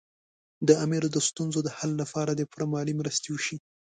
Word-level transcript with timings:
د 0.67 0.69
امیر 0.83 1.03
د 1.11 1.17
ستونزو 1.27 1.59
د 1.63 1.69
حل 1.77 1.91
لپاره 2.01 2.31
دې 2.33 2.45
پوره 2.51 2.65
مالي 2.73 2.93
مرستې 2.99 3.29
وشي. 3.31 3.57